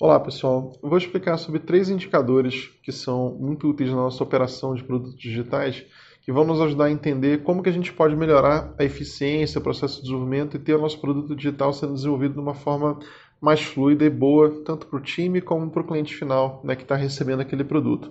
[0.00, 4.74] Olá pessoal, eu vou explicar sobre três indicadores que são muito úteis na nossa operação
[4.74, 5.84] de produtos digitais
[6.22, 9.62] que vão nos ajudar a entender como que a gente pode melhorar a eficiência, o
[9.62, 12.98] processo de desenvolvimento e ter o nosso produto digital sendo desenvolvido de uma forma
[13.40, 16.82] mais fluida e boa, tanto para o time como para o cliente final né, que
[16.82, 18.10] está recebendo aquele produto.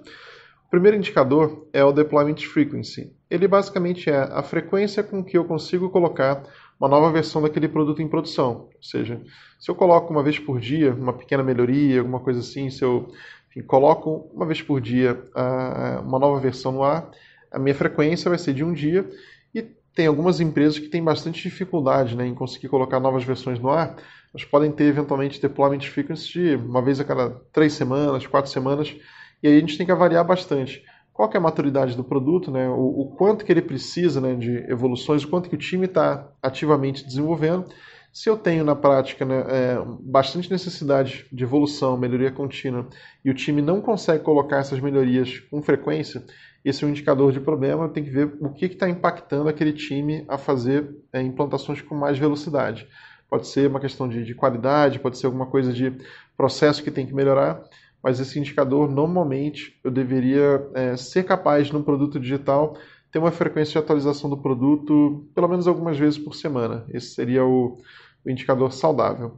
[0.67, 3.13] O primeiro indicador é o Deployment Frequency.
[3.29, 6.43] Ele basicamente é a frequência com que eu consigo colocar
[6.81, 8.69] uma nova versão daquele produto em produção.
[8.75, 9.21] Ou seja,
[9.59, 13.07] se eu coloco uma vez por dia uma pequena melhoria, alguma coisa assim, se eu
[13.47, 17.11] enfim, coloco uma vez por dia uh, uma nova versão no ar,
[17.51, 19.07] a minha frequência vai ser de um dia
[19.53, 19.61] e
[19.93, 23.97] tem algumas empresas que têm bastante dificuldade né, em conseguir colocar novas versões no ar.
[24.33, 28.95] Elas podem ter eventualmente deployment frequency de uma vez a cada três semanas, quatro semanas,
[29.43, 30.83] e aí a gente tem que avaliar bastante
[31.21, 34.57] qual é a maturidade do produto, né, o, o, quanto que ele precisa né, de
[34.71, 37.67] evoluções, o quanto que o time está ativamente desenvolvendo.
[38.11, 42.87] Se eu tenho na prática né, é, bastante necessidade de evolução, melhoria contínua,
[43.23, 46.23] e o time não consegue colocar essas melhorias com frequência,
[46.65, 50.25] esse é um indicador de problema, tem que ver o que está impactando aquele time
[50.27, 52.87] a fazer é, implantações com mais velocidade.
[53.29, 55.93] Pode ser uma questão de, de qualidade, pode ser alguma coisa de
[56.35, 57.61] processo que tem que melhorar,
[58.03, 62.75] mas esse indicador, normalmente, eu deveria é, ser capaz, no produto digital,
[63.11, 66.85] ter uma frequência de atualização do produto pelo menos algumas vezes por semana.
[66.93, 67.77] Esse seria o,
[68.25, 69.37] o indicador saudável.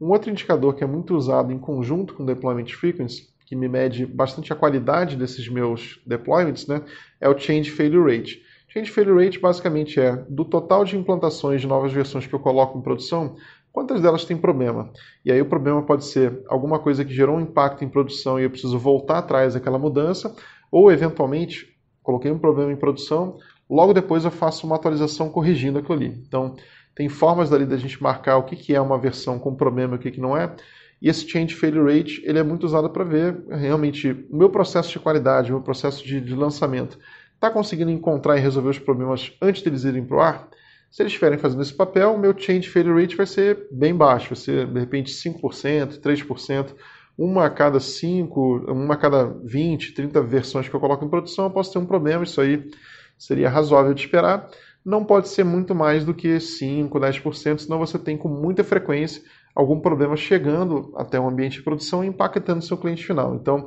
[0.00, 4.06] Um outro indicador que é muito usado em conjunto com Deployment Frequency, que me mede
[4.06, 6.82] bastante a qualidade desses meus deployments, né,
[7.20, 8.42] é o Change Failure Rate.
[8.68, 12.76] Change Failure Rate basicamente é do total de implantações de novas versões que eu coloco
[12.76, 13.36] em produção,
[13.74, 14.92] quantas delas têm problema?
[15.24, 18.44] E aí o problema pode ser alguma coisa que gerou um impacto em produção e
[18.44, 20.34] eu preciso voltar atrás daquela mudança,
[20.70, 23.36] ou eventualmente coloquei um problema em produção,
[23.68, 26.22] logo depois eu faço uma atualização corrigindo aquilo ali.
[26.24, 26.54] Então,
[26.94, 29.96] tem formas dali da gente marcar o que, que é uma versão com problema e
[29.96, 30.54] o que, que não é.
[31.02, 34.90] E esse change failure rate ele é muito usado para ver realmente o meu processo
[34.90, 36.96] de qualidade, o meu processo de, de lançamento.
[37.34, 40.48] Está conseguindo encontrar e resolver os problemas antes deles irem para o ar?
[40.94, 44.28] Se eles estiverem fazendo esse papel, o meu change failure rate vai ser bem baixo,
[44.28, 46.72] vai ser de repente 5%, 3%,
[47.18, 51.46] uma a cada 5, uma a cada 20, 30 versões que eu coloco em produção,
[51.46, 52.70] eu posso ter um problema, isso aí
[53.18, 54.48] seria razoável de esperar.
[54.84, 59.20] Não pode ser muito mais do que 5, 10%, senão você tem com muita frequência
[59.52, 63.34] algum problema chegando até o ambiente de produção e impactando seu cliente final.
[63.34, 63.66] Então,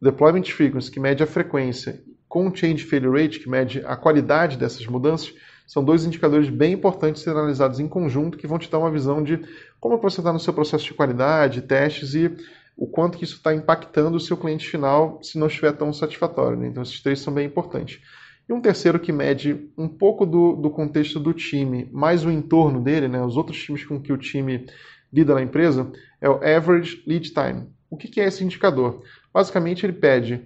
[0.00, 4.86] deployment frequency, que mede a frequência, com change failure rate, que mede a qualidade dessas
[4.86, 5.34] mudanças,
[5.66, 9.22] são dois indicadores bem importantes ser analisados em conjunto que vão te dar uma visão
[9.22, 9.40] de
[9.80, 12.30] como você está no seu processo de qualidade, testes e
[12.76, 16.58] o quanto que isso está impactando o seu cliente final se não estiver tão satisfatório.
[16.58, 16.68] Né?
[16.68, 18.00] Então, esses três são bem importantes.
[18.48, 22.80] E um terceiro que mede um pouco do, do contexto do time, mais o entorno
[22.80, 23.22] dele, né?
[23.22, 24.66] os outros times com que o time
[25.12, 27.68] lida na empresa, é o Average Lead Time.
[27.88, 29.02] O que, que é esse indicador?
[29.32, 30.44] Basicamente, ele pede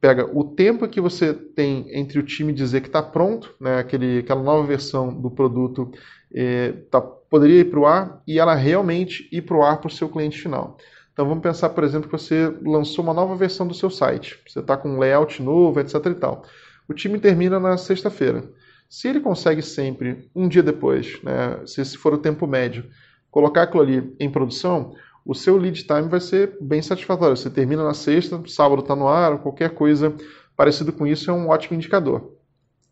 [0.00, 4.20] pega o tempo que você tem entre o time dizer que está pronto, né, aquele,
[4.20, 5.92] aquela nova versão do produto
[6.32, 9.88] é, tá, poderia ir para o ar e ela realmente ir para o ar para
[9.88, 10.78] o seu cliente final.
[11.12, 14.60] Então vamos pensar, por exemplo, que você lançou uma nova versão do seu site, você
[14.60, 15.94] está com um layout novo, etc.
[16.06, 16.44] e tal.
[16.88, 18.50] O time termina na sexta-feira.
[18.88, 22.86] Se ele consegue sempre, um dia depois, né, se esse for o tempo médio,
[23.30, 24.94] colocar aquilo ali em produção,
[25.30, 27.36] o seu lead time vai ser bem satisfatório.
[27.36, 30.12] Você termina na sexta, sábado está no ar, qualquer coisa
[30.56, 32.32] parecida com isso é um ótimo indicador.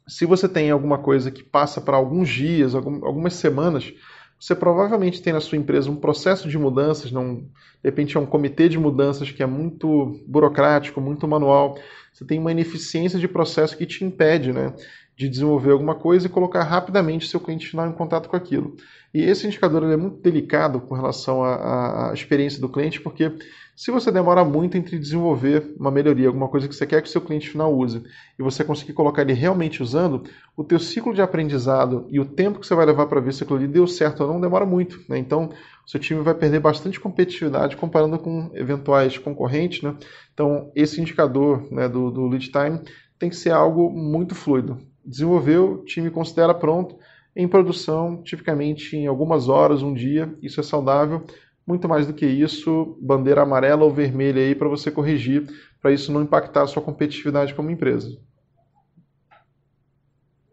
[0.06, 3.92] Se você tem alguma coisa que passa para alguns dias, algumas semanas,
[4.38, 7.50] você provavelmente tem na sua empresa um processo de mudanças, não, de
[7.82, 11.76] repente é um comitê de mudanças que é muito burocrático, muito manual.
[12.18, 14.74] Você tem uma ineficiência de processo que te impede né,
[15.16, 18.74] de desenvolver alguma coisa e colocar rapidamente seu cliente final em contato com aquilo.
[19.14, 23.32] E esse indicador é muito delicado com relação à, à, experiência do cliente, porque
[23.76, 27.12] se você demora muito entre desenvolver uma melhoria, alguma coisa que você quer que o
[27.12, 28.02] seu cliente final use,
[28.36, 30.24] e você conseguir colocar ele realmente usando,
[30.56, 33.44] o teu ciclo de aprendizado e o tempo que você vai levar para ver se
[33.44, 35.00] aquilo ali deu certo ou não demora muito.
[35.08, 35.18] Né?
[35.18, 35.50] Então,
[35.88, 39.80] seu time vai perder bastante competitividade comparando com eventuais concorrentes.
[39.80, 39.96] Né?
[40.34, 42.82] Então, esse indicador né, do, do lead time
[43.18, 44.76] tem que ser algo muito fluido.
[45.02, 46.98] Desenvolveu, o time considera pronto,
[47.34, 51.24] em produção, tipicamente em algumas horas, um dia, isso é saudável.
[51.66, 55.46] Muito mais do que isso, bandeira amarela ou vermelha aí para você corrigir,
[55.80, 58.20] para isso não impactar a sua competitividade como empresa.